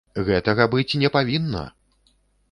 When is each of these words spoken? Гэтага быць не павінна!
Гэтага 0.27 0.65
быць 0.75 0.97
не 1.03 1.11
павінна! 1.15 1.61